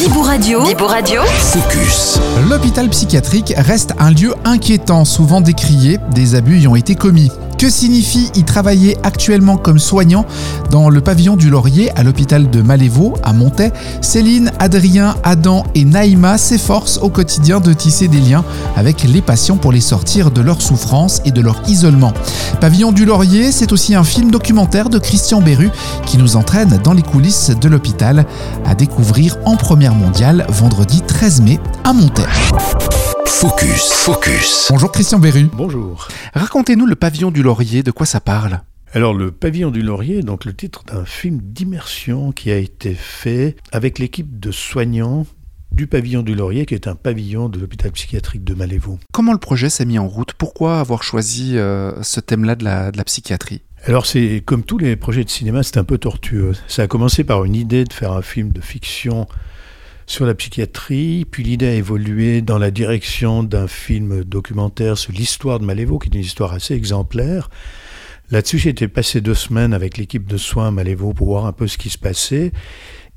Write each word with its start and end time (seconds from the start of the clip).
Bibou 0.00 0.22
Radio. 0.22 0.62
Bibou 0.62 0.86
Radio. 0.86 1.20
Focus. 1.24 2.18
L'hôpital 2.48 2.88
psychiatrique 2.88 3.52
reste 3.54 3.92
un 3.98 4.10
lieu 4.10 4.34
inquiétant, 4.46 5.04
souvent 5.04 5.42
décrié. 5.42 5.98
Des 6.14 6.36
abus 6.36 6.58
y 6.58 6.66
ont 6.66 6.74
été 6.74 6.94
commis. 6.94 7.30
Que 7.60 7.68
signifie 7.68 8.30
y 8.36 8.42
travailler 8.44 8.96
actuellement 9.02 9.58
comme 9.58 9.78
soignant 9.78 10.24
dans 10.70 10.88
le 10.88 11.02
pavillon 11.02 11.36
du 11.36 11.50
Laurier 11.50 11.90
à 11.94 12.02
l'hôpital 12.02 12.48
de 12.48 12.62
Malévo 12.62 13.12
à 13.22 13.34
Montaix? 13.34 13.70
Céline, 14.00 14.50
Adrien, 14.58 15.14
Adam 15.24 15.64
et 15.74 15.84
Naïma 15.84 16.38
s'efforcent 16.38 16.96
au 17.02 17.10
quotidien 17.10 17.60
de 17.60 17.74
tisser 17.74 18.08
des 18.08 18.20
liens 18.20 18.46
avec 18.76 19.02
les 19.02 19.20
patients 19.20 19.58
pour 19.58 19.72
les 19.72 19.82
sortir 19.82 20.30
de 20.30 20.40
leur 20.40 20.62
souffrance 20.62 21.20
et 21.26 21.32
de 21.32 21.42
leur 21.42 21.60
isolement. 21.68 22.14
Pavillon 22.62 22.92
du 22.92 23.04
Laurier, 23.04 23.52
c'est 23.52 23.72
aussi 23.72 23.94
un 23.94 24.04
film 24.04 24.30
documentaire 24.30 24.88
de 24.88 24.98
Christian 24.98 25.42
Berru 25.42 25.68
qui 26.06 26.16
nous 26.16 26.36
entraîne 26.36 26.80
dans 26.82 26.94
les 26.94 27.02
coulisses 27.02 27.50
de 27.50 27.68
l'hôpital 27.68 28.24
à 28.64 28.74
découvrir 28.74 29.36
en 29.44 29.56
première 29.56 29.94
mondiale 29.94 30.46
vendredi 30.48 31.02
13 31.02 31.42
mai 31.42 31.60
à 31.84 31.92
Montaix. 31.92 32.24
Focus. 33.32 33.92
Focus. 33.92 34.66
Bonjour 34.70 34.92
Christian 34.92 35.18
Berru. 35.18 35.48
Bonjour. 35.54 36.08
Racontez-nous 36.34 36.84
le 36.84 36.94
pavillon 36.94 37.30
du 37.30 37.42
Laurier, 37.42 37.82
de 37.82 37.90
quoi 37.90 38.04
ça 38.04 38.20
parle? 38.20 38.60
Alors, 38.92 39.14
le 39.14 39.30
Pavillon 39.30 39.70
du 39.70 39.80
Laurier, 39.80 40.20
donc 40.22 40.44
le 40.44 40.52
titre 40.52 40.82
d'un 40.84 41.06
film 41.06 41.40
d'immersion 41.40 42.32
qui 42.32 42.50
a 42.50 42.56
été 42.56 42.92
fait 42.92 43.56
avec 43.72 43.98
l'équipe 43.98 44.40
de 44.40 44.50
soignants 44.50 45.26
du 45.72 45.86
Pavillon 45.86 46.22
du 46.22 46.34
Laurier, 46.34 46.66
qui 46.66 46.74
est 46.74 46.88
un 46.88 46.96
pavillon 46.96 47.48
de 47.48 47.58
l'hôpital 47.58 47.92
psychiatrique 47.92 48.44
de 48.44 48.52
Malévo. 48.52 48.98
Comment 49.12 49.32
le 49.32 49.38
projet 49.38 49.70
s'est 49.70 49.86
mis 49.86 49.98
en 49.98 50.08
route? 50.08 50.34
Pourquoi 50.34 50.80
avoir 50.80 51.02
choisi 51.02 51.56
euh, 51.56 52.02
ce 52.02 52.20
thème-là 52.20 52.56
de 52.56 52.64
la, 52.64 52.90
de 52.90 52.98
la 52.98 53.04
psychiatrie? 53.04 53.62
Alors, 53.86 54.04
c'est 54.04 54.42
comme 54.44 54.64
tous 54.64 54.76
les 54.76 54.96
projets 54.96 55.24
de 55.24 55.30
cinéma, 55.30 55.62
c'est 55.62 55.78
un 55.78 55.84
peu 55.84 55.96
tortueux. 55.96 56.52
Ça 56.68 56.82
a 56.82 56.86
commencé 56.88 57.24
par 57.24 57.44
une 57.44 57.54
idée 57.54 57.84
de 57.84 57.92
faire 57.92 58.12
un 58.12 58.22
film 58.22 58.50
de 58.50 58.60
fiction 58.60 59.26
sur 60.10 60.26
la 60.26 60.34
psychiatrie, 60.34 61.24
puis 61.24 61.44
l'idée 61.44 61.68
a 61.68 61.74
évolué 61.74 62.42
dans 62.42 62.58
la 62.58 62.72
direction 62.72 63.44
d'un 63.44 63.68
film 63.68 64.24
documentaire 64.24 64.98
sur 64.98 65.12
l'histoire 65.12 65.60
de 65.60 65.64
Malévo, 65.64 66.00
qui 66.00 66.08
est 66.08 66.14
une 66.14 66.24
histoire 66.24 66.52
assez 66.52 66.74
exemplaire. 66.74 67.48
Là-dessus, 68.32 68.68
été 68.68 68.88
passé 68.88 69.20
deux 69.20 69.36
semaines 69.36 69.72
avec 69.72 69.98
l'équipe 69.98 70.26
de 70.26 70.36
soins 70.36 70.72
Malévo 70.72 71.12
pour 71.12 71.28
voir 71.28 71.46
un 71.46 71.52
peu 71.52 71.68
ce 71.68 71.78
qui 71.78 71.90
se 71.90 71.98
passait. 71.98 72.50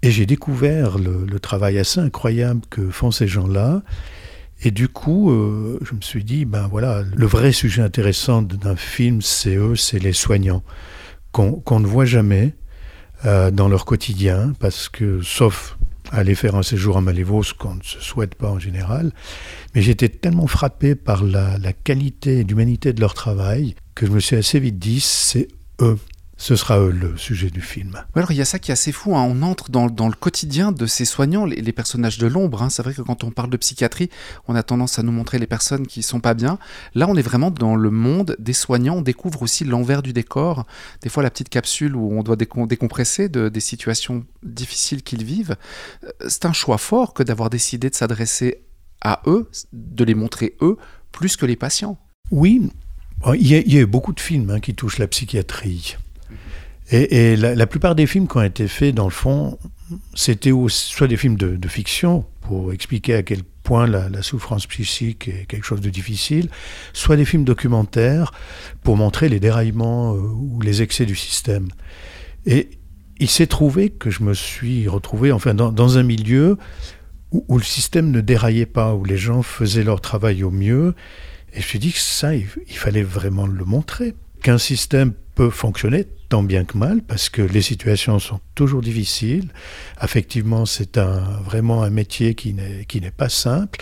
Et 0.03 0.11
j'ai 0.11 0.27
découvert 0.27 0.99
le, 0.99 1.39
travail 1.39 1.80
assez 1.80 1.99
incroyable 1.99 2.61
que 2.69 2.88
font 2.91 3.09
ces 3.09 3.27
gens-là. 3.27 3.81
Et 4.61 4.69
du 4.69 4.88
coup, 4.88 5.31
euh, 5.31 5.80
je 5.81 5.95
me 5.95 6.02
suis 6.02 6.23
dit, 6.23 6.45
ben 6.45 6.67
voilà, 6.67 7.02
le 7.02 7.25
vrai 7.25 7.53
sujet 7.53 7.81
intéressant 7.81 8.44
d'un 8.44 8.75
film, 8.75 9.23
c'est 9.23 9.55
eux, 9.55 9.75
c'est 9.75 9.97
les 9.97 10.14
soignants, 10.14 10.61
qu'on 11.31 11.53
qu 11.53 11.73
ne 11.73 11.88
voit 11.88 12.05
jamais 12.05 12.53
euh, 13.25 13.49
dans 13.49 13.67
leur 13.67 13.86
quotidien, 13.86 14.53
parce 14.59 14.89
que, 14.89 15.23
sauf 15.23 15.75
aller 16.14 16.36
faire 16.36 16.56
un 16.56 16.64
séjour 16.64 16.97
à 16.97 17.02
Malévo, 17.02 17.44
ce 17.44 17.53
qu'on 17.53 17.75
ne 17.75 17.83
se 17.83 18.00
souhaite 18.00 18.36
pas 18.36 18.50
en 18.50 18.59
général. 18.59 19.11
Mais 19.75 19.81
j'étais 19.81 20.09
tellement 20.09 20.47
frappé 20.47 20.95
par 20.95 21.23
la 21.23 21.73
qualité 21.73 22.39
et 22.39 22.44
l'humanité 22.44 22.94
de 22.94 23.02
leur 23.02 23.14
travail 23.14 23.75
que 23.95 24.05
je 24.05 24.11
me 24.11 24.20
suis 24.20 24.36
assez 24.36 24.59
vite 24.59 24.80
dit, 24.80 25.00
c'est 25.02 25.47
eux 25.81 25.97
ce 26.38 26.56
sera 26.56 26.80
eux 26.80 26.92
le 26.92 27.16
sujet 27.16 27.50
du 27.50 27.62
film. 27.62 28.03
Alors 28.16 28.31
il 28.31 28.38
y 28.38 28.42
a 28.42 28.45
ça 28.45 28.59
qui 28.59 28.72
est 28.72 28.73
assez 28.73 28.92
fou, 28.92 29.16
hein. 29.16 29.22
on 29.22 29.42
entre 29.44 29.70
dans, 29.70 29.88
dans, 29.88 30.08
le 30.08 30.16
quotidien 30.16 30.72
de 30.72 30.86
ces 30.86 31.06
soignants, 31.06 31.45
les, 31.45 31.62
les 31.62 31.72
personnages 31.72 32.17
de 32.17 32.28
l'ombre. 32.28 32.64
Hein. 32.64 32.70
C'est 32.70 32.81
vrai 32.81 32.94
que 32.94 33.02
quand 33.02 33.23
on 33.23 33.31
parle 33.31 33.50
de 33.50 33.58
psychiatrie, 33.58 34.09
on 34.48 34.56
a 34.56 34.64
tendance 34.64 34.98
à 34.98 35.04
nous 35.04 35.11
montrer 35.11 35.38
les 35.38 35.48
personnes 35.48 35.86
qui 35.86 36.02
sont 36.02 36.20
pas 36.20 36.34
bien. 36.34 36.58
Là, 36.95 37.08
on 37.08 37.16
est 37.16 37.22
vraiment 37.22 37.52
dans 37.52 37.76
le 37.76 37.92
monde 37.92 38.36
des 38.39 38.54
soignants. 38.54 38.98
On 38.98 39.02
découvre 39.02 39.44
aussi 39.44 39.64
l'envers 39.64 40.02
du 40.02 40.11
décor. 40.11 40.66
Des 41.02 41.09
fois, 41.09 41.23
la 41.23 41.30
petite 41.30 41.50
capsule 41.50 41.95
où 41.95 42.17
on 42.17 42.23
doit 42.23 42.36
décompresser 42.36 43.30
de, 43.30 43.50
des 43.50 43.59
situations 43.59 44.26
difficiles 44.42 45.04
qu'ils 45.04 45.23
vivent. 45.23 45.56
Euh, 46.04 46.09
C'est 46.28 46.45
un 46.45 46.54
choix 46.54 46.78
fort 46.78 47.14
que 47.14 47.23
d'avoir 47.23 47.50
décidé 47.50 47.89
de 47.89 47.95
s'adresser 47.95 48.64
à 49.02 49.22
eux, 49.28 49.50
de 49.72 50.04
les 50.04 50.16
montrer 50.16 50.56
eux, 50.61 50.78
plus 51.11 51.38
que 51.38 51.45
les 51.45 51.56
patients. 51.56 52.00
Oui, 52.31 52.70
il 53.36 53.48
y 53.48 53.56
a, 53.56 53.59
il 53.59 53.73
y 53.73 53.80
a 53.80 53.86
beaucoup 53.86 54.14
de 54.14 54.20
films 54.20 54.49
hein, 54.49 54.60
qui 54.60 54.73
touchent 54.73 54.98
la 54.98 55.08
psychiatrie. 55.08 55.98
Et, 56.92 57.36
la, 57.36 57.67
plupart 57.67 57.95
des 57.95 58.05
films 58.05 58.27
qui 58.27 58.38
ont 58.38 58.44
été 58.44 58.67
faits, 58.67 58.94
dans 58.94 59.05
le 59.05 59.11
fond, 59.11 59.58
c'était 60.14 60.52
soit 60.67 61.08
des 61.08 61.17
films 61.17 61.38
de, 61.38 61.67
fiction, 61.67 62.26
pour 62.42 62.73
expliquer 62.73 63.16
à 63.16 63.23
quel 63.23 63.44
point 63.64 63.88
la, 63.88 64.21
souffrance 64.21 64.67
psychique 64.67 65.27
est 65.30 65.45
quelque 65.48 65.66
chose 65.66 65.82
de 65.82 65.89
difficile, 65.89 66.49
soit 66.92 67.16
des 67.16 67.26
films 67.26 67.45
documentaires, 67.45 68.33
pour 68.83 68.98
montrer 68.98 69.30
les 69.30 69.39
déraillements 69.39 70.14
euh, 70.14 70.20
ou 70.20 70.61
les 70.61 70.82
excès 70.82 71.05
du 71.05 71.16
système. 71.16 71.70
Et 72.45 72.70
il 73.20 73.30
s'est 73.30 73.48
trouvé 73.48 73.89
que 73.89 74.10
je 74.10 74.23
me 74.23 74.33
suis 74.33 74.88
retrouvé 74.88 75.32
enfin, 75.32 75.54
dans, 75.54 75.98
un 75.98 76.04
milieu 76.04 76.58
où, 77.32 77.58
le 77.58 77.64
système 77.64 78.11
ne 78.11 78.22
déraillait 78.22 78.66
pas, 78.66 78.93
où 78.93 79.05
les 79.05 79.17
gens 79.17 79.42
faisaient 79.42 79.83
leur 79.83 80.02
travail 80.02 80.43
au 80.43 80.52
mieux. 80.52 80.93
Et 81.54 81.61
je 81.61 81.66
me 81.66 81.67
suis 81.67 81.80
dit 81.80 81.93
que 81.93 81.99
ça, 81.99 82.36
il 82.36 82.45
fallait 82.67 83.04
vraiment 83.04 83.48
le 83.48 83.64
montrer. 83.66 84.14
Qu'un 84.43 84.58
système 84.58 85.14
peut 85.36 85.49
fonctionner 85.49 86.05
tant 86.27 86.43
bien 86.43 86.65
que 86.65 86.77
mal 86.77 87.02
parce 87.02 87.30
que 87.30 87.42
les 87.42 87.61
situations 87.61 88.20
sont 88.20 88.42
toujours 88.55 88.81
difficiles. 88.81 89.49
Effectivement, 90.02 90.65
c'est 90.65 90.99
vraiment 91.45 91.81
un 91.81 91.89
métier 91.89 92.36
qui 92.36 92.54
n'est, 92.54 92.83
qui 92.86 92.99
n'est 92.99 93.11
pas 93.11 93.30
simple. 93.30 93.80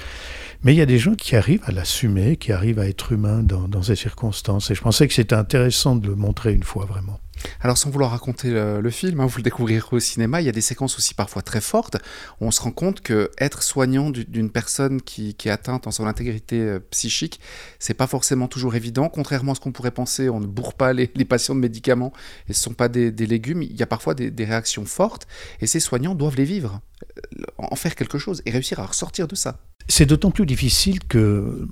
Mais 0.64 0.76
il 0.76 0.78
y 0.78 0.82
a 0.82 0.86
des 0.86 1.00
gens 1.00 1.16
qui 1.16 1.36
arrivent 1.36 1.64
à 1.66 1.72
l'assumer, 1.72 2.38
qui 2.38 2.52
arrivent 2.52 2.78
à 2.78 2.88
être 2.88 3.12
humains 3.12 3.42
dans, 3.42 3.68
dans 3.68 3.82
ces 3.82 3.96
circonstances. 3.96 4.70
Et 4.70 4.76
je 4.76 4.82
pensais 4.82 5.08
que 5.08 5.16
c'était 5.16 5.34
intéressant 5.34 5.96
de 5.96 6.08
le 6.08 6.16
montrer 6.16 6.54
une 6.54 6.62
fois 6.64 6.86
vraiment. 6.86 7.20
Alors 7.62 7.78
sans 7.78 7.90
vouloir 7.90 8.12
raconter 8.12 8.50
le, 8.50 8.90
film, 8.90 9.20
hein, 9.20 9.26
vous 9.26 9.38
le 9.38 9.44
découvrirez 9.44 9.82
au 9.92 10.00
cinéma, 10.00 10.42
il 10.42 10.46
y 10.46 10.50
a 10.50 10.54
des 10.54 10.62
séquences 10.62 10.98
aussi 10.98 11.14
parfois 11.14 11.42
très 11.42 11.62
fortes 11.62 11.98
on 12.40 12.52
se 12.52 12.62
rend 12.62 12.72
compte 12.72 13.02
que 13.02 13.32
être 13.40 13.64
soignant 13.64 14.10
d'une 14.10 14.50
personne 14.50 15.02
qui, 15.02 15.36
est 15.46 15.50
atteinte 15.50 15.88
en 15.88 15.92
son 15.92 16.06
intégrité 16.06 16.60
euh, 16.60 16.80
psychique, 16.92 17.40
c'est 17.80 17.94
pas 17.94 18.08
forcément 18.08 18.48
toujours 18.48 18.76
évident. 18.76 19.10
Contrairement 19.10 19.54
à 19.54 19.56
ce 19.56 19.60
qu'on 19.60 19.72
pourrait 19.72 19.92
penser, 19.92 20.30
on 20.30 20.40
ne 20.40 20.46
bourre 20.46 20.74
pas 20.74 20.94
les, 20.94 21.08
patients 21.08 21.56
de 21.56 21.60
médicaments 21.60 22.14
et 22.48 22.54
ce 22.54 22.62
sont 22.62 22.74
pas 22.74 22.90
des, 22.90 23.12
des 23.12 23.26
légumes. 23.26 23.62
Il 23.62 23.76
y 23.76 23.84
a 23.84 23.88
parfois 23.88 24.14
des, 24.14 24.32
des, 24.32 24.46
réactions 24.46 24.86
fortes 24.86 25.28
et 25.62 25.68
ces 25.68 25.80
soignants 25.80 26.16
doivent 26.16 26.36
les 26.36 26.46
vivre, 26.46 26.82
euh, 27.18 27.44
en 27.58 27.76
faire 27.76 27.96
quelque 27.96 28.18
chose 28.18 28.42
et 28.46 28.52
réussir 28.52 28.80
à 28.80 28.86
ressortir 28.86 29.28
de 29.28 29.36
ça. 29.36 29.60
C'est 29.88 30.06
d'autant 30.06 30.32
plus 30.32 30.46
difficile 30.46 31.00
que, 31.04 31.68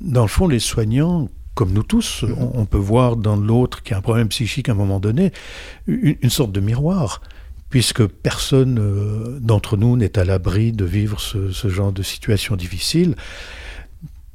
dans 0.00 0.22
le 0.22 0.28
fond, 0.28 0.48
les 0.48 0.60
soignants 0.60 1.28
comme 1.60 1.74
nous 1.74 1.82
tous, 1.82 2.24
on, 2.38 2.52
on 2.54 2.64
peut 2.64 2.78
voir 2.78 3.16
dans 3.16 3.36
l'autre 3.36 3.82
qui 3.82 3.92
a 3.92 3.98
un 3.98 4.00
problème 4.00 4.28
psychique 4.28 4.70
à 4.70 4.72
un 4.72 4.74
moment 4.74 4.98
donné, 4.98 5.30
une, 5.86 6.16
une 6.22 6.30
sorte 6.30 6.52
de 6.52 6.60
miroir, 6.60 7.20
puisque 7.68 8.02
personne 8.06 8.78
euh, 8.80 9.38
d'entre 9.42 9.76
nous 9.76 9.94
n'est 9.94 10.18
à 10.18 10.24
l'abri 10.24 10.72
de 10.72 10.86
vivre 10.86 11.20
ce, 11.20 11.52
ce, 11.52 11.68
genre 11.68 11.92
de 11.92 12.02
situation 12.02 12.56
difficile. 12.56 13.14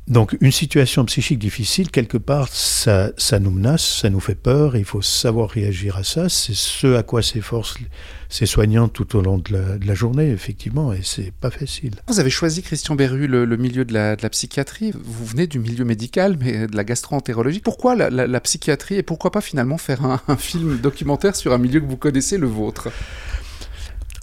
Donc 0.08 0.38
une 0.40 0.52
situation 0.52 1.04
psychique 1.06 1.40
difficile, 1.40 1.90
quelque 1.90 2.18
part, 2.18 2.50
ça, 2.50 3.12
nous 3.40 3.50
menace, 3.50 4.02
ça 4.02 4.10
nous 4.12 4.20
fait 4.20 4.36
peur, 4.36 4.76
il 4.76 4.86
faut 4.86 5.02
savoir 5.02 5.50
réagir 5.50 5.98
à 5.98 6.04
ça. 6.04 6.30
C'est 6.30 6.54
ce 6.54 6.96
à 6.96 7.02
quoi 7.02 7.24
s'efforcent 7.24 7.80
ces 8.30 8.46
soignants 8.46 8.88
tout 8.88 9.16
au 9.16 9.22
long 9.22 9.40
de 9.40 9.80
la, 9.84 9.96
journée, 9.96 10.30
effectivement, 10.30 10.94
et 10.94 11.00
c'est 11.02 11.32
pas 11.32 11.50
facile. 11.50 11.94
Vous 12.08 12.20
avez 12.20 12.30
choisi, 12.30 12.62
Christian 12.62 12.96
Berru, 12.96 13.26
le, 13.28 13.58
milieu 13.58 13.84
de 13.84 13.94
la, 13.94 14.16
psychiatrie. 14.30 14.92
Vous 14.94 15.26
venez 15.26 15.48
du 15.48 15.58
milieu 15.58 15.86
médical, 15.86 16.38
mais 16.40 16.68
de 16.68 16.76
la 16.76 16.84
gastro-entérologie. 16.84 17.60
Pourquoi 17.60 17.96
la, 17.96 18.40
psychiatrie, 18.42 18.96
et 18.96 19.04
pourquoi 19.04 19.32
pas 19.32 19.42
finalement 19.42 19.80
faire 19.80 20.22
un 20.28 20.38
film 20.38 20.78
documentaire 20.78 21.36
sur 21.36 21.52
un 21.52 21.58
milieu 21.58 21.80
que 21.80 21.88
vous 21.88 21.98
connaissez, 21.98 22.38
le 22.38 22.48
vôtre? 22.48 22.90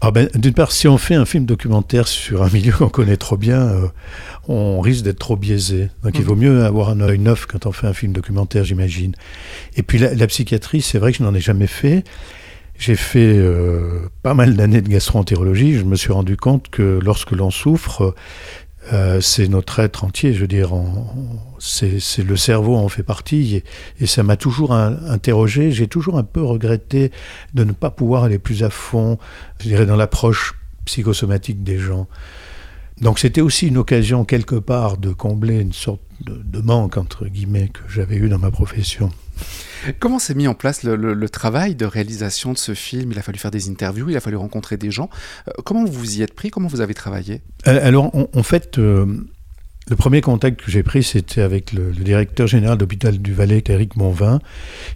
Ah 0.04 0.10
ben, 0.10 0.28
D'une 0.34 0.52
part, 0.52 0.72
si 0.72 0.88
on 0.88 0.98
fait 0.98 1.14
un 1.14 1.24
film 1.24 1.46
documentaire 1.46 2.08
sur 2.08 2.42
un 2.42 2.50
milieu 2.50 2.72
qu'on 2.72 2.88
connaît 2.88 3.16
trop 3.16 3.36
bien, 3.36 3.60
euh, 3.60 3.86
on 4.48 4.80
risque 4.80 5.04
d'être 5.04 5.20
trop 5.20 5.36
biaisé. 5.36 5.90
Donc 6.02 6.14
mmh. 6.14 6.18
il 6.18 6.24
vaut 6.24 6.34
mieux 6.34 6.64
avoir 6.64 6.88
un 6.88 7.00
œil 7.00 7.20
neuf 7.20 7.46
quand 7.46 7.66
on 7.66 7.72
fait 7.72 7.86
un 7.86 7.92
film 7.94 8.12
documentaire, 8.12 8.64
j'imagine. 8.64 9.14
Et 9.76 9.84
puis 9.84 9.98
la, 9.98 10.12
la 10.12 10.26
psychiatrie, 10.26 10.82
c'est 10.82 10.98
vrai 10.98 11.12
que 11.12 11.18
je 11.18 11.22
n'en 11.22 11.32
ai 11.34 11.40
jamais 11.40 11.68
fait. 11.68 12.02
J'ai 12.76 12.96
fait 12.96 13.36
euh, 13.38 14.08
pas 14.24 14.34
mal 14.34 14.56
d'années 14.56 14.82
de 14.82 14.88
gastro-entérologie. 14.88 15.78
Je 15.78 15.84
me 15.84 15.94
suis 15.94 16.12
rendu 16.12 16.36
compte 16.36 16.68
que 16.68 16.98
lorsque 17.00 17.30
l'on 17.30 17.52
souffre, 17.52 18.16
euh, 18.92 19.20
c'est 19.20 19.46
notre 19.46 19.78
être 19.78 20.04
entier, 20.04 20.34
je 20.34 20.40
veux 20.40 20.48
dire, 20.48 20.72
c'est 21.58 22.24
le 22.24 22.36
cerveau 22.36 22.76
en 22.76 22.88
fait 22.88 23.02
partie, 23.02 23.62
et, 24.00 24.06
ça 24.06 24.22
m'a 24.22 24.36
toujours 24.36 24.72
interrogé, 24.72 25.70
j'ai 25.70 25.86
toujours 25.86 26.18
un 26.18 26.24
peu 26.24 26.42
regretté 26.42 27.12
de 27.54 27.64
ne 27.64 27.72
pas 27.72 27.90
pouvoir 27.90 28.24
aller 28.24 28.38
plus 28.38 28.64
à 28.64 28.70
fond, 28.70 29.18
je 29.60 29.68
dirais, 29.68 29.86
dans 29.86 29.96
l'approche 29.96 30.54
psychosomatique 30.84 31.62
des 31.62 31.78
gens. 31.78 32.08
Donc 33.00 33.18
c'était 33.18 33.40
aussi 33.40 33.68
une 33.68 33.78
occasion 33.78 34.24
quelque 34.24 34.56
part 34.56 34.96
de 34.96 35.12
combler 35.12 35.58
une 35.60 35.72
sorte 35.72 36.00
de, 36.20 36.34
de 36.34 36.60
manque, 36.60 36.96
entre 36.96 37.26
guillemets, 37.26 37.68
que 37.68 37.80
j'avais 37.88 38.16
eu 38.16 38.28
dans 38.28 38.38
ma 38.38 38.50
profession. 38.50 39.10
Comment 39.98 40.18
s'est 40.18 40.34
mis 40.34 40.46
en 40.46 40.54
place 40.54 40.84
le, 40.84 40.94
le, 40.94 41.14
le, 41.14 41.28
travail 41.28 41.74
de 41.74 41.84
réalisation 41.84 42.52
de 42.52 42.58
ce 42.58 42.74
film? 42.74 43.10
Il 43.10 43.18
a 43.18 43.22
fallu 43.22 43.38
faire 43.38 43.50
des 43.50 43.68
interviews, 43.68 44.10
il 44.10 44.16
a 44.16 44.20
fallu 44.20 44.36
rencontrer 44.36 44.76
des 44.76 44.90
gens. 44.90 45.10
Euh, 45.48 45.52
comment 45.64 45.84
vous 45.84 46.18
y 46.18 46.22
êtes 46.22 46.34
pris? 46.34 46.50
Comment 46.50 46.68
vous 46.68 46.80
avez 46.80 46.94
travaillé? 46.94 47.40
Alors, 47.64 48.14
en, 48.14 48.28
en 48.32 48.42
fait, 48.44 48.78
euh, 48.78 49.06
le 49.88 49.96
premier 49.96 50.20
contact 50.20 50.62
que 50.62 50.70
j'ai 50.70 50.84
pris, 50.84 51.02
c'était 51.02 51.40
avec 51.40 51.72
le, 51.72 51.90
le, 51.90 52.04
directeur 52.04 52.46
général 52.46 52.76
de 52.78 52.82
l'hôpital 52.82 53.18
du 53.18 53.32
Valais, 53.32 53.64
Éric 53.66 53.96
Monvin, 53.96 54.38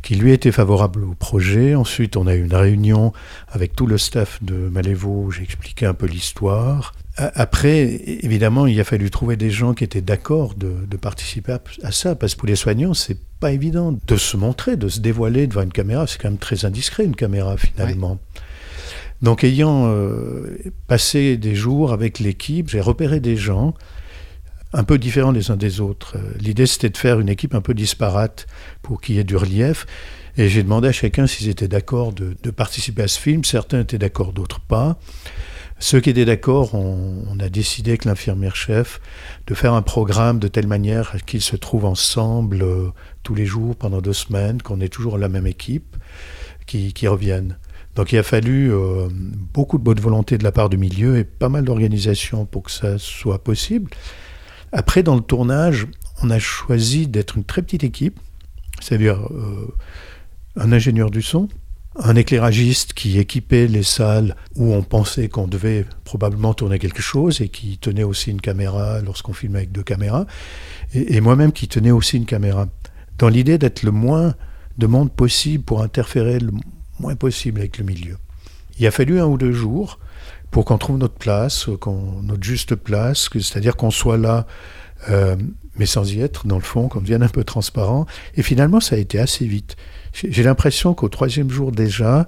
qui 0.02 0.14
lui 0.14 0.30
était 0.32 0.52
favorable 0.52 1.02
au 1.02 1.14
projet. 1.14 1.74
Ensuite, 1.74 2.16
on 2.16 2.28
a 2.28 2.34
eu 2.36 2.44
une 2.44 2.54
réunion 2.54 3.12
avec 3.48 3.74
tout 3.74 3.86
le 3.86 3.98
staff 3.98 4.42
de 4.44 4.54
Malévo 4.54 5.24
où 5.24 5.30
j'ai 5.32 5.42
expliqué 5.42 5.86
un 5.86 5.94
peu 5.94 6.06
l'histoire. 6.06 6.92
Après, 7.16 7.78
évidemment, 8.24 8.66
il 8.66 8.78
a 8.78 8.84
fallu 8.84 9.10
trouver 9.10 9.36
des 9.36 9.50
gens 9.50 9.72
qui 9.72 9.84
étaient 9.84 10.02
d'accord 10.02 10.54
de, 10.54 10.96
participer 10.96 11.56
à, 11.82 11.90
ça, 11.90 12.14
parce 12.14 12.34
que 12.34 12.40
pour 12.40 12.48
les 12.48 12.56
soignants, 12.56 12.92
c'est 12.92 13.18
pas 13.40 13.52
évident 13.52 13.98
de 14.06 14.16
se 14.16 14.36
montrer, 14.36 14.76
de 14.76 14.88
se 14.88 15.00
dévoiler 15.00 15.46
devant 15.46 15.62
une 15.62 15.72
caméra. 15.72 16.06
C'est 16.06 16.20
quand 16.20 16.28
même 16.28 16.38
très 16.38 16.66
indiscret 16.66 17.04
une 17.04 17.16
caméra 17.16 17.56
finalement. 17.56 18.18
Donc, 19.22 19.44
ayant 19.44 19.86
euh, 19.86 20.58
passé 20.88 21.38
des 21.38 21.54
jours 21.54 21.92
avec 21.92 22.18
l'équipe, 22.18 22.68
j'ai 22.68 22.80
repéré 22.80 23.18
des 23.18 23.36
gens 23.36 23.72
un 24.74 24.84
peu 24.84 24.98
différents 24.98 25.32
les 25.32 25.50
uns 25.50 25.56
des 25.56 25.80
autres. 25.80 26.16
Euh, 26.16 26.32
l'idée, 26.38 26.66
c'était 26.66 26.90
de 26.90 26.98
faire 26.98 27.18
une 27.18 27.30
équipe 27.30 27.54
un 27.54 27.62
peu 27.62 27.72
disparate 27.72 28.46
pour 28.82 29.00
qu'il 29.00 29.16
y 29.16 29.18
ait 29.18 29.24
du 29.24 29.36
relief. 29.36 29.86
Et 30.36 30.50
j'ai 30.50 30.62
demandé 30.62 30.88
à 30.88 30.92
chacun 30.92 31.26
s'ils 31.26 31.48
étaient 31.48 31.68
d'accord 31.68 32.12
de, 32.12 32.34
participer 32.50 33.02
à 33.02 33.08
ce 33.08 33.18
film. 33.18 33.42
Certains 33.42 33.80
étaient 33.80 33.96
d'accord, 33.96 34.34
d'autres 34.34 34.60
pas. 34.60 34.98
Ceux 35.78 36.00
qui 36.00 36.08
étaient 36.08 36.24
d'accord, 36.24 36.74
on, 36.74 37.38
a 37.38 37.50
décidé 37.50 37.90
avec 37.90 38.06
l'infirmière-chef 38.06 38.98
de 39.46 39.54
faire 39.54 39.74
un 39.74 39.82
programme 39.82 40.38
de 40.38 40.48
telle 40.48 40.66
manière 40.66 41.14
qu'ils 41.26 41.42
se 41.42 41.54
trouvent 41.54 41.84
ensemble 41.84 42.62
euh, 42.62 42.88
tous 43.22 43.34
les 43.34 43.44
jours 43.44 43.76
pendant 43.76 44.00
deux 44.00 44.14
semaines, 44.14 44.62
qu'on 44.62 44.80
ait 44.80 44.88
toujours 44.88 45.18
la 45.18 45.28
même 45.28 45.46
équipe, 45.46 45.96
qui, 46.66 47.06
reviennent. 47.06 47.58
Donc 47.94 48.12
il 48.12 48.18
a 48.18 48.22
fallu 48.22 48.72
euh, 48.72 49.08
beaucoup 49.10 49.76
de 49.78 49.82
bonne 49.82 50.00
volonté 50.00 50.38
de 50.38 50.44
la 50.44 50.52
part 50.52 50.70
du 50.70 50.78
milieu 50.78 51.18
et 51.18 51.24
pas 51.24 51.50
mal 51.50 51.64
d'organisation 51.64 52.46
pour 52.46 52.64
que 52.64 52.70
ça 52.70 52.98
soit 52.98 53.44
possible. 53.44 53.90
Après, 54.72 55.02
dans 55.02 55.14
le 55.14 55.20
tournage, 55.20 55.86
on 56.22 56.30
a 56.30 56.38
choisi 56.38 57.06
d'être 57.06 57.36
une 57.36 57.44
très 57.44 57.62
petite 57.62 57.84
équipe, 57.84 58.18
c'est-à-dire 58.80 59.28
euh, 59.30 59.74
un 60.56 60.72
ingénieur 60.72 61.10
du 61.10 61.20
son, 61.20 61.48
un 61.98 62.14
éclairagiste 62.14 62.92
qui 62.92 63.18
équipait 63.18 63.66
les 63.66 63.82
salles 63.82 64.36
où 64.54 64.72
on 64.72 64.82
pensait 64.82 65.28
qu'on 65.28 65.46
devait 65.46 65.86
probablement 66.04 66.54
tourner 66.54 66.78
quelque 66.78 67.02
chose 67.02 67.40
et 67.40 67.48
qui 67.48 67.78
tenait 67.78 68.02
aussi 68.02 68.30
une 68.30 68.40
caméra 68.40 69.00
lorsqu'on 69.00 69.32
filmait 69.32 69.58
avec 69.58 69.72
deux 69.72 69.82
caméras, 69.82 70.26
et, 70.94 71.20
moi-même 71.20 71.52
qui 71.52 71.68
tenais 71.68 71.90
aussi 71.90 72.16
une 72.16 72.26
caméra, 72.26 72.66
dans 73.18 73.28
l'idée 73.28 73.58
d'être 73.58 73.82
le 73.82 73.90
moins 73.90 74.34
de 74.78 74.86
monde 74.86 75.10
possible 75.10 75.64
pour 75.64 75.82
interférer 75.82 76.38
le 76.38 76.52
moins 77.00 77.16
possible 77.16 77.60
avec 77.60 77.78
le 77.78 77.84
milieu. 77.84 78.18
Il 78.78 78.86
a 78.86 78.90
fallu 78.90 79.20
un 79.20 79.26
ou 79.26 79.38
deux 79.38 79.52
jours 79.52 79.98
pour 80.50 80.64
qu'on 80.64 80.78
trouve 80.78 80.98
notre 80.98 81.14
place, 81.14 81.66
notre 81.68 82.42
juste 82.42 82.74
place, 82.74 83.28
c'est-à-dire 83.32 83.76
qu'on 83.76 83.90
soit 83.90 84.18
là, 84.18 84.46
euh, 85.08 85.36
mais 85.78 85.86
sans 85.86 86.12
y 86.12 86.20
être, 86.20 86.46
dans 86.46 86.56
le 86.56 86.62
fond, 86.62 86.88
qu'on 86.88 87.00
devienne 87.00 87.22
un 87.22 87.28
peu 87.28 87.44
transparent. 87.44 88.06
Et 88.34 88.42
finalement, 88.42 88.80
ça 88.80 88.96
a 88.96 88.98
été 88.98 89.18
assez 89.18 89.46
vite. 89.46 89.76
J'ai 90.12 90.42
l'impression 90.42 90.94
qu'au 90.94 91.08
troisième 91.08 91.50
jour 91.50 91.72
déjà, 91.72 92.26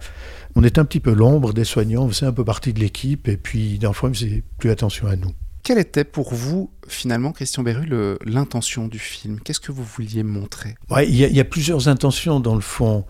on 0.54 0.64
était 0.64 0.78
un 0.78 0.84
petit 0.84 1.00
peu 1.00 1.12
l'ombre 1.12 1.52
des 1.52 1.64
soignants, 1.64 2.04
on 2.04 2.08
faisait 2.08 2.26
un 2.26 2.32
peu 2.32 2.44
partie 2.44 2.72
de 2.72 2.80
l'équipe, 2.80 3.28
et 3.28 3.36
puis 3.36 3.78
dans 3.78 3.88
le 3.88 3.94
fond, 3.94 4.08
on 4.08 4.14
faisait 4.14 4.42
plus 4.58 4.70
attention 4.70 5.06
à 5.06 5.16
nous. 5.16 5.32
Quelle 5.62 5.78
était 5.78 6.04
pour 6.04 6.32
vous, 6.32 6.70
finalement, 6.86 7.32
Christian 7.32 7.62
Berru, 7.62 7.86
l'intention 8.24 8.88
du 8.88 8.98
film? 8.98 9.38
Qu'est-ce 9.44 9.60
que 9.60 9.72
vous 9.72 9.84
vouliez 9.84 10.22
montrer? 10.22 10.76
Il 11.06 11.14
y, 11.14 11.40
a 11.40 11.44
plusieurs 11.44 11.88
intentions 11.88 12.40
dans 12.40 12.54
le 12.54 12.60
fond. 12.60 13.04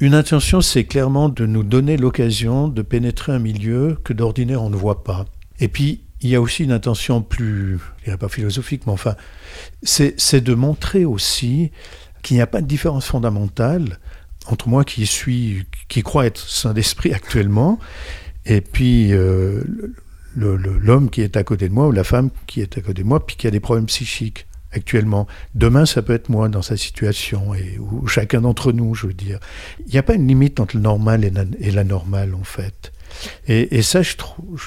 Une 0.00 0.14
intention, 0.14 0.60
c'est 0.60 0.84
clairement 0.84 1.28
de 1.28 1.46
nous 1.46 1.62
donner 1.62 1.96
l'occasion 1.96 2.66
de 2.66 2.82
pénétrer 2.82 3.32
un 3.32 3.38
milieu 3.38 3.98
que 4.02 4.12
d'ordinaire 4.12 4.62
on 4.62 4.70
ne 4.70 4.76
voit 4.76 5.04
pas. 5.04 5.26
Et 5.60 5.68
puis, 5.68 6.05
il 6.20 6.30
y 6.30 6.34
a 6.34 6.40
aussi 6.40 6.64
une 6.64 6.72
intention 6.72 7.22
plus, 7.22 7.78
je 7.98 8.04
dirais 8.04 8.18
pas 8.18 8.28
philosophique, 8.28 8.82
mais 8.86 8.92
enfin, 8.92 9.16
c'est 9.82 10.40
de 10.40 10.54
montrer 10.54 11.04
aussi 11.04 11.70
qu'il 12.22 12.36
n'y 12.36 12.42
a 12.42 12.46
pas 12.46 12.60
de 12.60 12.66
différence 12.66 13.06
fondamentale 13.06 13.98
entre 14.46 14.68
moi 14.68 14.84
qui 14.84 15.06
suis, 15.06 15.66
qui 15.88 16.02
crois 16.02 16.26
être 16.26 16.40
saint 16.40 16.72
d'esprit 16.72 17.12
actuellement, 17.14 17.78
et 18.44 18.60
puis 18.60 19.12
euh, 19.12 19.62
l'homme 20.36 21.10
qui 21.10 21.22
est 21.22 21.36
à 21.36 21.44
côté 21.44 21.68
de 21.68 21.74
moi 21.74 21.88
ou 21.88 21.92
la 21.92 22.04
femme 22.04 22.30
qui 22.46 22.60
est 22.60 22.78
à 22.78 22.80
côté 22.80 23.02
de 23.02 23.08
moi, 23.08 23.24
puis 23.24 23.36
qui 23.36 23.46
a 23.46 23.50
des 23.50 23.60
problèmes 23.60 23.86
psychiques 23.86 24.46
actuellement. 24.72 25.26
Demain, 25.54 25.86
ça 25.86 26.02
peut 26.02 26.12
être 26.12 26.28
moi 26.28 26.48
dans 26.48 26.62
sa 26.62 26.76
situation, 26.76 27.54
et, 27.54 27.78
ou 27.78 28.06
chacun 28.06 28.42
d'entre 28.42 28.72
nous, 28.72 28.94
je 28.94 29.06
veux 29.06 29.14
dire. 29.14 29.40
Il 29.86 29.92
n'y 29.92 29.98
a 29.98 30.02
pas 30.02 30.14
une 30.14 30.28
limite 30.28 30.60
entre 30.60 30.76
le 30.76 30.82
normal 30.82 31.24
et 31.24 31.30
la, 31.30 31.44
et 31.60 31.70
la 31.70 31.84
normale, 31.84 32.34
en 32.34 32.44
fait. 32.44 32.92
Et, 33.48 33.82
ça, 33.82 34.02
je, 34.02 34.16
trouve, 34.16 34.60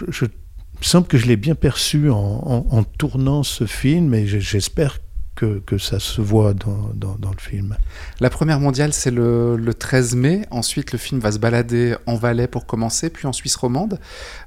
semble 0.87 1.07
que 1.07 1.17
je 1.17 1.27
l'ai 1.27 1.35
bien 1.35 1.55
perçu 1.55 2.09
en, 2.09 2.65
en, 2.69 2.83
tournant 2.83 3.43
ce 3.43 3.65
film, 3.65 4.13
et 4.13 4.25
j'espère 4.27 4.99
que, 5.35 5.59
que, 5.65 5.77
ça 5.77 5.99
se 5.99 6.21
voit 6.21 6.53
dans, 6.53 6.91
dans, 6.93 7.15
dans, 7.15 7.31
le 7.31 7.39
film. 7.39 7.77
La 8.19 8.29
première 8.29 8.59
mondiale, 8.59 8.91
c'est 8.91 9.11
le, 9.11 9.55
le, 9.55 9.73
13 9.73 10.15
mai. 10.15 10.41
Ensuite, 10.51 10.91
le 10.91 10.97
film 10.97 11.19
va 11.21 11.31
se 11.31 11.39
balader 11.39 11.95
en 12.05 12.15
Valais 12.15 12.47
pour 12.47 12.65
commencer, 12.65 13.09
puis 13.09 13.25
en 13.25 13.33
Suisse 13.33 13.55
romande. 13.55 13.99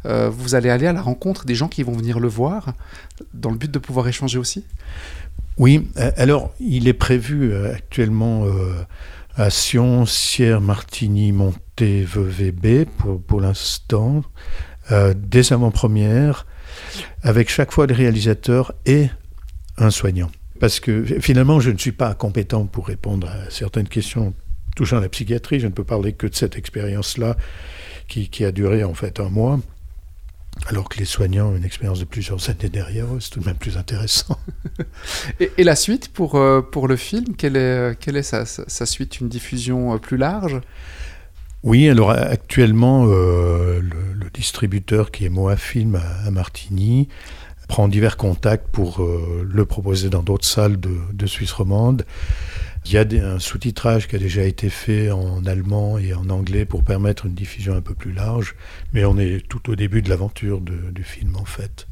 Euh, 0.04 0.28
vous 0.28 0.54
allez 0.54 0.68
aller 0.68 0.86
à 0.86 0.92
la 0.92 1.00
rencontre 1.02 1.46
des 1.46 1.54
gens 1.54 1.68
qui 1.68 1.82
vont 1.82 1.96
venir 1.96 2.20
le 2.20 2.28
voir, 2.28 2.74
dans 3.32 3.50
le 3.50 3.56
but 3.56 3.70
de 3.70 3.78
pouvoir 3.78 4.06
échanger 4.08 4.38
aussi? 4.38 4.64
Oui, 5.58 5.88
euh, 5.98 6.10
alors 6.16 6.52
il 6.60 6.88
est 6.88 6.94
prévu 6.94 7.52
euh, 7.52 7.74
actuellement 7.74 8.44
euh, 8.46 8.84
à 9.36 9.50
Sion, 9.50 10.06
Sierre, 10.06 10.60
Martigny, 10.60 11.32
Monté, 11.32 12.04
Vevey, 12.04 12.86
pour, 12.86 13.20
pour 13.20 13.40
l'instant, 13.40 14.22
des 14.90 15.52
avant-premières, 15.52 16.46
avec 17.22 17.48
chaque 17.48 17.72
fois 17.72 17.86
des 17.86 17.94
réalisateurs 17.94 18.72
et 18.84 19.08
un 19.78 19.90
soignant. 19.90 20.30
Parce 20.60 20.80
que 20.80 21.04
finalement, 21.20 21.60
je 21.60 21.70
ne 21.70 21.78
suis 21.78 21.92
pas 21.92 22.14
compétent 22.14 22.66
pour 22.66 22.86
répondre 22.86 23.28
à 23.28 23.50
certaines 23.50 23.88
questions 23.88 24.34
touchant 24.76 25.00
la 25.00 25.08
psychiatrie. 25.08 25.60
Je 25.60 25.66
ne 25.66 25.72
peux 25.72 25.84
parler 25.84 26.12
que 26.12 26.26
de 26.26 26.34
cette 26.34 26.56
expérience-là 26.56 27.36
qui, 28.08 28.28
qui, 28.28 28.44
a 28.44 28.52
duré 28.52 28.84
en 28.84 28.94
fait 28.94 29.20
un 29.20 29.28
mois. 29.28 29.60
Alors 30.66 30.88
que 30.88 30.98
les 30.98 31.04
soignants 31.04 31.48
ont 31.48 31.56
une 31.56 31.64
expérience 31.64 31.98
de 31.98 32.04
plusieurs 32.04 32.50
années 32.50 32.68
derrière 32.68 33.06
c'est 33.20 33.30
tout 33.30 33.40
de 33.40 33.46
même 33.46 33.56
plus 33.56 33.78
intéressant. 33.78 34.38
et, 35.40 35.64
la 35.64 35.74
suite 35.74 36.12
pour, 36.12 36.36
euh, 36.36 36.60
pour 36.60 36.88
le 36.88 36.96
film, 36.96 37.34
quelle 37.36 37.56
est, 37.56 37.98
quelle 37.98 38.16
est 38.16 38.22
sa, 38.22 38.44
sa, 38.44 38.86
suite? 38.86 39.20
Une 39.20 39.28
diffusion 39.28 39.94
euh, 39.94 39.98
plus 39.98 40.18
large? 40.18 40.60
Oui, 41.62 41.88
alors 41.88 42.10
actuellement, 42.10 43.06
euh, 43.08 43.80
le, 43.80 43.92
distributeur 44.34 45.10
qui 45.10 45.26
est 45.26 45.28
Moa 45.28 45.56
Film 45.56 46.00
à, 46.24 46.30
Martigny 46.30 47.08
prend 47.68 47.86
divers 47.86 48.16
contacts 48.16 48.66
pour 48.68 49.06
le 49.44 49.64
proposer 49.66 50.08
dans 50.08 50.22
d'autres 50.22 50.46
salles 50.46 50.80
de, 50.80 50.96
de 51.12 51.26
Suisse 51.26 51.52
romande. 51.52 52.06
Il 52.84 52.92
y 52.92 52.98
a 52.98 53.04
un 53.24 53.38
sous-titrage 53.38 54.08
qui 54.08 54.16
a 54.16 54.18
déjà 54.18 54.42
été 54.42 54.68
fait 54.68 55.10
en 55.10 55.44
allemand 55.44 55.98
et 55.98 56.14
en 56.14 56.28
anglais 56.30 56.64
pour 56.64 56.82
permettre 56.82 57.26
une 57.26 57.34
diffusion 57.34 57.74
un 57.74 57.80
peu 57.80 57.94
plus 57.94 58.12
large, 58.12 58.56
mais 58.92 59.04
on 59.04 59.18
est 59.18 59.46
tout 59.46 59.70
au 59.70 59.76
début 59.76 60.02
de 60.02 60.08
l'aventure 60.08 60.60
du 60.60 61.04
film 61.04 61.36
en 61.36 61.44
fait. 61.44 61.86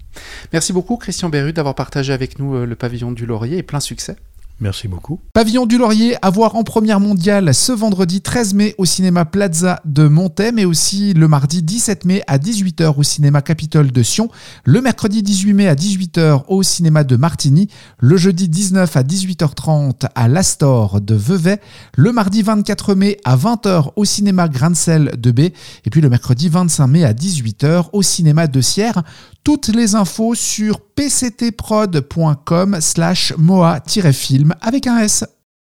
Merci 0.52 0.72
beaucoup 0.72 0.96
Christian 0.96 1.28
Berru 1.28 1.52
d'avoir 1.52 1.74
partagé 1.74 2.12
avec 2.12 2.38
nous 2.38 2.56
euh, 2.56 2.66
le 2.66 2.74
pavillon 2.74 3.12
du 3.12 3.26
Laurier 3.26 3.58
et 3.58 3.62
plein 3.62 3.78
succès. 3.78 4.16
Merci 4.60 4.88
beaucoup. 4.88 5.20
Pavillon 5.32 5.64
du 5.64 5.78
Laurier 5.78 6.16
à 6.20 6.28
voir 6.28 6.54
en 6.54 6.64
première 6.64 7.00
mondiale 7.00 7.54
ce 7.54 7.72
vendredi 7.72 8.20
13 8.20 8.52
mai 8.52 8.74
au 8.76 8.84
cinéma 8.84 9.24
Plaza 9.24 9.80
de 9.86 10.06
Montet, 10.06 10.52
mais 10.52 10.66
aussi 10.66 11.14
le 11.14 11.28
mardi 11.28 11.62
17 11.62 12.04
mai 12.04 12.22
à 12.26 12.36
18h 12.36 12.94
au 12.98 13.02
cinéma 13.02 13.40
Capitole 13.40 13.90
de 13.90 14.02
Sion, 14.02 14.28
le 14.64 14.82
mercredi 14.82 15.22
18 15.22 15.54
mai 15.54 15.66
à 15.66 15.74
18h 15.74 16.42
au 16.48 16.62
cinéma 16.62 17.04
de 17.04 17.16
Martigny, 17.16 17.68
le 17.98 18.18
jeudi 18.18 18.50
19 18.50 18.94
à 18.98 19.02
18h30 19.02 20.08
à 20.14 20.28
l'Astor 20.28 21.00
de 21.00 21.14
Vevey, 21.14 21.58
le 21.96 22.12
mardi 22.12 22.42
24 22.42 22.94
mai 22.94 23.16
à 23.24 23.36
20h 23.36 23.92
au 23.96 24.04
cinéma 24.04 24.48
Grancel 24.48 25.12
de 25.16 25.30
B, 25.30 25.40
et 25.40 25.90
puis 25.90 26.02
le 26.02 26.10
mercredi 26.10 26.50
25 26.50 26.86
mai 26.86 27.04
à 27.04 27.14
18h 27.14 27.86
au 27.94 28.02
cinéma 28.02 28.46
de 28.46 28.60
Sierre. 28.60 29.02
Toutes 29.42 29.68
les 29.68 29.94
infos 29.94 30.34
sur 30.34 30.80
pctprod.com 30.80 32.76
slash 32.78 33.32
moa-film 33.38 34.49
avec 34.60 34.86
un 34.86 34.98
S. 34.98 35.24